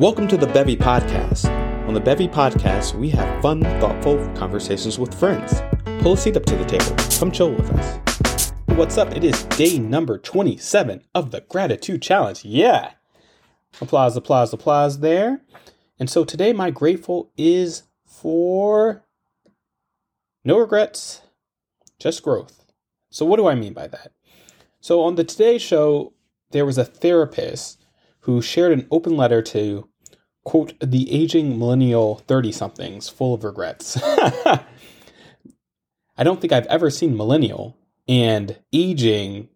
Welcome 0.00 0.28
to 0.28 0.38
the 0.38 0.46
Bevy 0.46 0.78
Podcast. 0.78 1.44
On 1.86 1.92
the 1.92 2.00
Bevy 2.00 2.26
Podcast, 2.26 2.94
we 2.94 3.10
have 3.10 3.42
fun, 3.42 3.60
thoughtful 3.60 4.16
conversations 4.34 4.98
with 4.98 5.12
friends. 5.12 5.60
Pull 6.00 6.14
a 6.14 6.16
seat 6.16 6.38
up 6.38 6.46
to 6.46 6.56
the 6.56 6.64
table. 6.64 6.96
Come 7.18 7.30
chill 7.30 7.52
with 7.52 7.70
us. 7.72 8.50
What's 8.78 8.96
up? 8.96 9.14
It 9.14 9.24
is 9.24 9.44
day 9.44 9.78
number 9.78 10.16
27 10.16 11.04
of 11.14 11.32
the 11.32 11.42
Gratitude 11.42 12.00
Challenge. 12.00 12.42
Yeah! 12.46 12.92
Applause, 13.82 14.16
applause, 14.16 14.54
applause 14.54 15.00
there. 15.00 15.42
And 15.98 16.08
so 16.08 16.24
today, 16.24 16.54
my 16.54 16.70
grateful 16.70 17.30
is 17.36 17.82
for 18.06 19.04
no 20.46 20.56
regrets, 20.56 21.20
just 21.98 22.22
growth. 22.22 22.64
So, 23.10 23.26
what 23.26 23.36
do 23.36 23.48
I 23.48 23.54
mean 23.54 23.74
by 23.74 23.86
that? 23.88 24.12
So, 24.80 25.02
on 25.02 25.16
the 25.16 25.24
Today 25.24 25.58
Show, 25.58 26.14
there 26.52 26.64
was 26.64 26.78
a 26.78 26.86
therapist 26.86 27.80
who 28.20 28.42
shared 28.42 28.72
an 28.72 28.86
open 28.90 29.16
letter 29.16 29.42
to, 29.42 29.88
quote, 30.44 30.74
the 30.80 31.12
aging 31.12 31.58
millennial 31.58 32.16
30 32.26 32.52
somethings 32.52 33.08
full 33.08 33.34
of 33.34 33.44
regrets. 33.44 33.98
I 34.02 34.64
don't 36.22 36.40
think 36.40 36.52
I've 36.52 36.66
ever 36.66 36.90
seen 36.90 37.16
millennial 37.16 37.76
and 38.08 38.58
aging 38.72 39.48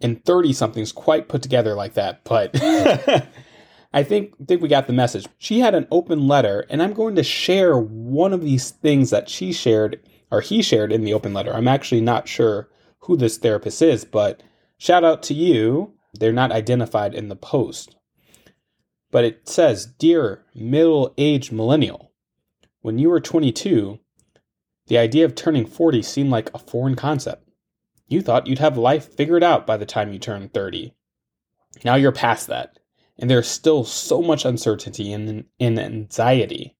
and 0.00 0.24
30 0.24 0.52
somethings 0.52 0.92
quite 0.92 1.28
put 1.28 1.42
together 1.42 1.74
like 1.74 1.94
that, 1.94 2.24
but 2.24 2.50
I 3.92 4.02
think 4.02 4.34
think 4.46 4.62
we 4.62 4.68
got 4.68 4.86
the 4.86 4.92
message. 4.92 5.26
She 5.38 5.60
had 5.60 5.74
an 5.74 5.88
open 5.90 6.28
letter 6.28 6.66
and 6.70 6.82
I'm 6.82 6.92
going 6.92 7.16
to 7.16 7.22
share 7.22 7.76
one 7.76 8.32
of 8.32 8.42
these 8.42 8.70
things 8.70 9.10
that 9.10 9.28
she 9.28 9.52
shared 9.52 10.00
or 10.30 10.40
he 10.40 10.62
shared 10.62 10.92
in 10.92 11.04
the 11.04 11.14
open 11.14 11.32
letter. 11.32 11.54
I'm 11.54 11.68
actually 11.68 12.02
not 12.02 12.28
sure 12.28 12.68
who 13.00 13.16
this 13.16 13.38
therapist 13.38 13.80
is, 13.80 14.04
but 14.04 14.42
shout 14.76 15.04
out 15.04 15.22
to 15.24 15.34
you. 15.34 15.94
They're 16.14 16.32
not 16.32 16.52
identified 16.52 17.14
in 17.14 17.28
the 17.28 17.36
post. 17.36 17.96
But 19.10 19.24
it 19.24 19.48
says, 19.48 19.86
Dear 19.86 20.44
middle 20.54 21.14
aged 21.16 21.52
millennial, 21.52 22.12
when 22.80 22.98
you 22.98 23.08
were 23.08 23.20
22, 23.20 23.98
the 24.86 24.98
idea 24.98 25.24
of 25.24 25.34
turning 25.34 25.66
40 25.66 26.02
seemed 26.02 26.30
like 26.30 26.52
a 26.54 26.58
foreign 26.58 26.94
concept. 26.94 27.48
You 28.06 28.22
thought 28.22 28.46
you'd 28.46 28.58
have 28.58 28.78
life 28.78 29.12
figured 29.12 29.42
out 29.42 29.66
by 29.66 29.76
the 29.76 29.86
time 29.86 30.12
you 30.12 30.18
turned 30.18 30.54
30. 30.54 30.94
Now 31.84 31.94
you're 31.94 32.12
past 32.12 32.46
that, 32.48 32.78
and 33.18 33.30
there's 33.30 33.46
still 33.46 33.84
so 33.84 34.22
much 34.22 34.44
uncertainty 34.44 35.12
and, 35.12 35.44
and 35.60 35.78
anxiety. 35.78 36.76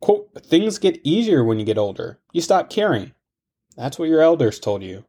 Quote, 0.00 0.30
things 0.44 0.78
get 0.78 1.00
easier 1.04 1.44
when 1.44 1.58
you 1.58 1.64
get 1.64 1.78
older. 1.78 2.20
You 2.32 2.40
stop 2.40 2.70
caring. 2.70 3.12
That's 3.76 3.98
what 3.98 4.08
your 4.08 4.20
elders 4.22 4.58
told 4.58 4.82
you. 4.82 5.04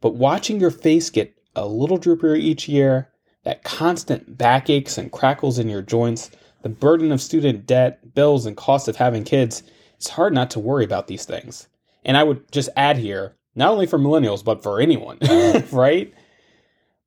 But 0.00 0.14
watching 0.14 0.60
your 0.60 0.70
face 0.70 1.10
get 1.10 1.34
a 1.54 1.66
little 1.66 1.98
droopier 1.98 2.38
each 2.38 2.68
year, 2.68 3.08
that 3.50 3.64
constant 3.64 4.38
backaches 4.38 4.96
and 4.96 5.10
crackles 5.10 5.58
in 5.58 5.68
your 5.68 5.82
joints, 5.82 6.30
the 6.62 6.68
burden 6.68 7.10
of 7.10 7.20
student 7.20 7.66
debt, 7.66 8.14
bills, 8.14 8.46
and 8.46 8.56
cost 8.56 8.86
of 8.86 8.94
having 8.94 9.24
kids, 9.24 9.64
it's 9.96 10.08
hard 10.08 10.32
not 10.32 10.50
to 10.50 10.60
worry 10.60 10.84
about 10.84 11.08
these 11.08 11.24
things. 11.24 11.66
And 12.04 12.16
I 12.16 12.22
would 12.22 12.52
just 12.52 12.68
add 12.76 12.96
here, 12.96 13.34
not 13.56 13.72
only 13.72 13.86
for 13.86 13.98
millennials, 13.98 14.44
but 14.44 14.62
for 14.62 14.80
anyone, 14.80 15.18
right? 15.72 16.14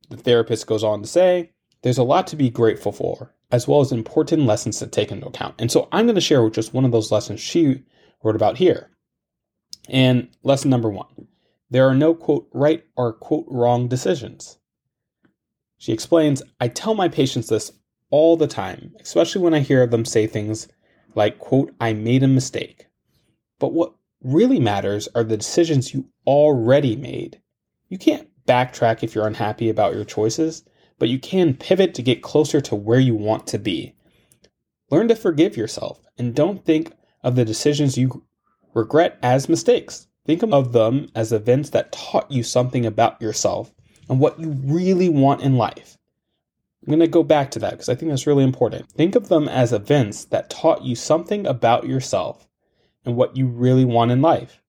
The 0.09 0.17
therapist 0.17 0.67
goes 0.67 0.83
on 0.83 1.01
to 1.01 1.07
say, 1.07 1.51
there's 1.81 1.97
a 1.97 2.03
lot 2.03 2.27
to 2.27 2.35
be 2.35 2.49
grateful 2.49 2.91
for, 2.91 3.33
as 3.53 3.65
well 3.65 3.79
as 3.79 3.93
important 3.93 4.41
lessons 4.41 4.79
to 4.79 4.87
take 4.87 5.13
into 5.13 5.27
account. 5.27 5.55
And 5.59 5.71
so 5.71 5.87
I'm 5.93 6.07
going 6.07 6.15
to 6.15 6.21
share 6.21 6.49
just 6.49 6.73
one 6.73 6.83
of 6.83 6.91
those 6.91 7.09
lessons 7.09 7.39
she 7.39 7.83
wrote 8.21 8.35
about 8.35 8.57
here. 8.57 8.89
And 9.87 10.27
lesson 10.43 10.69
number 10.69 10.89
one 10.89 11.29
there 11.69 11.87
are 11.87 11.95
no 11.95 12.13
quote 12.13 12.49
right 12.51 12.83
or 12.97 13.13
quote 13.13 13.45
wrong 13.47 13.87
decisions. 13.87 14.57
She 15.83 15.91
explains, 15.91 16.41
I 16.61 16.69
tell 16.69 16.93
my 16.95 17.09
patients 17.09 17.49
this 17.49 17.73
all 18.09 18.37
the 18.37 18.47
time, 18.47 18.95
especially 19.01 19.41
when 19.41 19.53
I 19.53 19.59
hear 19.59 19.85
them 19.85 20.05
say 20.05 20.27
things 20.27 20.69
like, 21.13 21.39
quote, 21.39 21.75
I 21.77 21.91
made 21.91 22.23
a 22.23 22.27
mistake. 22.29 22.87
But 23.59 23.73
what 23.73 23.93
really 24.21 24.61
matters 24.61 25.09
are 25.13 25.25
the 25.25 25.35
decisions 25.35 25.93
you 25.93 26.07
already 26.25 26.95
made. 26.95 27.41
You 27.89 27.97
can't 27.97 28.29
backtrack 28.47 29.03
if 29.03 29.13
you're 29.13 29.27
unhappy 29.27 29.67
about 29.67 29.93
your 29.93 30.05
choices, 30.05 30.63
but 30.99 31.09
you 31.09 31.19
can 31.19 31.53
pivot 31.53 31.93
to 31.95 32.01
get 32.01 32.23
closer 32.23 32.61
to 32.61 32.75
where 32.75 33.01
you 33.01 33.13
want 33.13 33.45
to 33.47 33.59
be. 33.59 33.93
Learn 34.89 35.09
to 35.09 35.17
forgive 35.17 35.57
yourself 35.57 35.99
and 36.17 36.33
don't 36.33 36.63
think 36.63 36.93
of 37.23 37.35
the 37.35 37.43
decisions 37.43 37.97
you 37.97 38.23
regret 38.73 39.19
as 39.21 39.49
mistakes. 39.49 40.07
Think 40.25 40.43
of 40.43 40.71
them 40.71 41.09
as 41.13 41.33
events 41.33 41.71
that 41.71 41.91
taught 41.91 42.31
you 42.31 42.41
something 42.41 42.85
about 42.85 43.21
yourself 43.21 43.73
and 44.09 44.19
what 44.19 44.39
you 44.39 44.49
really 44.49 45.09
want 45.09 45.41
in 45.41 45.57
life. 45.57 45.97
I'm 46.81 46.91
going 46.91 46.99
to 46.99 47.07
go 47.07 47.23
back 47.23 47.51
to 47.51 47.59
that 47.59 47.71
because 47.71 47.87
I 47.89 47.95
think 47.95 48.11
that's 48.11 48.27
really 48.27 48.43
important. 48.43 48.91
Think 48.91 49.15
of 49.15 49.29
them 49.29 49.47
as 49.47 49.71
events 49.71 50.25
that 50.25 50.49
taught 50.49 50.83
you 50.83 50.95
something 50.95 51.47
about 51.47 51.87
yourself 51.87 52.47
and 53.05 53.15
what 53.15 53.37
you 53.37 53.47
really 53.47 53.85
want 53.85 54.11
in 54.11 54.21
life. 54.21 54.61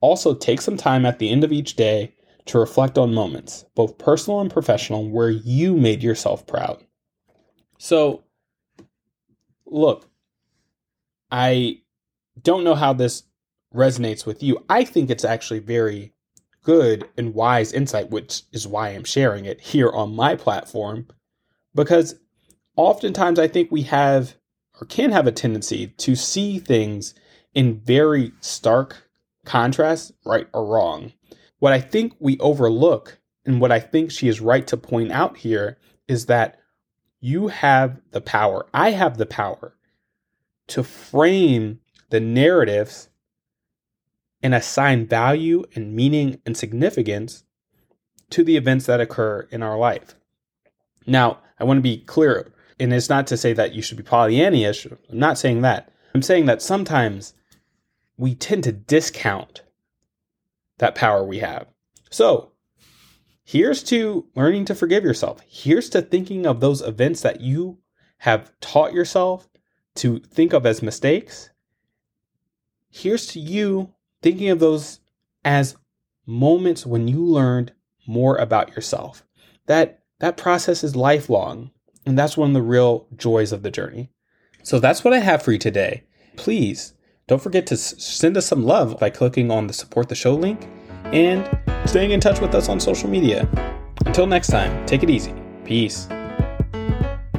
Also, 0.00 0.34
take 0.34 0.60
some 0.60 0.76
time 0.76 1.04
at 1.04 1.18
the 1.18 1.30
end 1.30 1.42
of 1.42 1.52
each 1.52 1.74
day 1.74 2.14
to 2.46 2.58
reflect 2.58 2.98
on 2.98 3.14
moments, 3.14 3.64
both 3.74 3.98
personal 3.98 4.40
and 4.40 4.50
professional, 4.50 5.08
where 5.08 5.30
you 5.30 5.76
made 5.76 6.02
yourself 6.02 6.46
proud. 6.46 6.84
So, 7.78 8.22
look, 9.66 10.08
I 11.30 11.80
don't 12.40 12.64
know 12.64 12.74
how 12.74 12.92
this 12.92 13.24
resonates 13.74 14.24
with 14.24 14.42
you. 14.42 14.64
I 14.68 14.84
think 14.84 15.10
it's 15.10 15.24
actually 15.24 15.58
very 15.60 16.13
good 16.64 17.08
and 17.16 17.34
wise 17.34 17.72
insight, 17.72 18.10
which 18.10 18.42
is 18.52 18.66
why 18.66 18.88
I'm 18.88 19.04
sharing 19.04 19.44
it 19.44 19.60
here 19.60 19.90
on 19.90 20.16
my 20.16 20.34
platform. 20.34 21.06
Because 21.74 22.16
oftentimes 22.76 23.38
I 23.38 23.46
think 23.46 23.70
we 23.70 23.82
have 23.82 24.34
or 24.80 24.86
can 24.86 25.12
have 25.12 25.26
a 25.26 25.32
tendency 25.32 25.86
to 25.86 26.16
see 26.16 26.58
things 26.58 27.14
in 27.54 27.78
very 27.78 28.32
stark 28.40 29.08
contrast, 29.44 30.12
right 30.24 30.48
or 30.52 30.66
wrong. 30.66 31.12
What 31.60 31.72
I 31.72 31.80
think 31.80 32.14
we 32.18 32.38
overlook, 32.38 33.20
and 33.46 33.60
what 33.60 33.70
I 33.70 33.78
think 33.78 34.10
she 34.10 34.26
is 34.26 34.40
right 34.40 34.66
to 34.66 34.76
point 34.76 35.12
out 35.12 35.36
here, 35.36 35.78
is 36.08 36.26
that 36.26 36.58
you 37.20 37.48
have 37.48 38.00
the 38.10 38.20
power, 38.20 38.66
I 38.74 38.90
have 38.90 39.16
the 39.16 39.26
power 39.26 39.76
to 40.68 40.82
frame 40.82 41.80
the 42.10 42.20
narratives 42.20 43.08
and 44.44 44.54
assign 44.54 45.06
value 45.06 45.64
and 45.74 45.96
meaning 45.96 46.38
and 46.44 46.54
significance 46.54 47.44
to 48.28 48.44
the 48.44 48.58
events 48.58 48.84
that 48.84 49.00
occur 49.00 49.48
in 49.50 49.62
our 49.62 49.78
life. 49.78 50.14
Now, 51.06 51.38
I 51.58 51.64
want 51.64 51.78
to 51.78 51.82
be 51.82 51.98
clear, 51.98 52.52
and 52.78 52.92
it's 52.92 53.08
not 53.08 53.26
to 53.28 53.38
say 53.38 53.54
that 53.54 53.72
you 53.74 53.80
should 53.80 53.96
be 53.96 54.02
Pollyannish. 54.02 54.92
I'm 55.10 55.18
not 55.18 55.38
saying 55.38 55.62
that. 55.62 55.90
I'm 56.14 56.20
saying 56.20 56.44
that 56.44 56.60
sometimes 56.60 57.32
we 58.18 58.34
tend 58.34 58.64
to 58.64 58.72
discount 58.72 59.62
that 60.78 60.94
power 60.94 61.24
we 61.24 61.38
have. 61.38 61.66
So, 62.10 62.52
here's 63.44 63.82
to 63.84 64.26
learning 64.34 64.66
to 64.66 64.74
forgive 64.74 65.04
yourself. 65.04 65.40
Here's 65.48 65.88
to 65.90 66.02
thinking 66.02 66.44
of 66.44 66.60
those 66.60 66.82
events 66.82 67.22
that 67.22 67.40
you 67.40 67.78
have 68.18 68.52
taught 68.60 68.92
yourself 68.92 69.48
to 69.96 70.18
think 70.18 70.52
of 70.52 70.66
as 70.66 70.82
mistakes. 70.82 71.48
Here's 72.90 73.26
to 73.28 73.40
you 73.40 73.94
thinking 74.24 74.48
of 74.48 74.58
those 74.58 75.00
as 75.44 75.76
moments 76.26 76.86
when 76.86 77.06
you 77.06 77.22
learned 77.22 77.72
more 78.06 78.36
about 78.36 78.70
yourself. 78.70 79.22
That 79.66 80.00
that 80.20 80.38
process 80.38 80.82
is 80.82 80.96
lifelong, 80.96 81.70
and 82.06 82.18
that's 82.18 82.36
one 82.36 82.50
of 82.50 82.54
the 82.54 82.62
real 82.62 83.06
joys 83.14 83.52
of 83.52 83.62
the 83.62 83.70
journey. 83.70 84.10
So 84.62 84.78
that's 84.80 85.04
what 85.04 85.12
I 85.12 85.18
have 85.18 85.42
for 85.42 85.52
you 85.52 85.58
today. 85.58 86.04
Please 86.36 86.94
don't 87.26 87.42
forget 87.42 87.66
to 87.66 87.76
send 87.76 88.38
us 88.38 88.46
some 88.46 88.64
love 88.64 88.98
by 88.98 89.10
clicking 89.10 89.50
on 89.50 89.66
the 89.66 89.74
support 89.74 90.08
the 90.08 90.14
show 90.14 90.34
link 90.34 90.66
and 91.04 91.46
staying 91.84 92.12
in 92.12 92.20
touch 92.20 92.40
with 92.40 92.54
us 92.54 92.70
on 92.70 92.80
social 92.80 93.10
media. 93.10 93.46
Until 94.06 94.26
next 94.26 94.48
time, 94.48 94.86
take 94.86 95.02
it 95.02 95.10
easy. 95.10 95.34
Peace. 95.64 96.08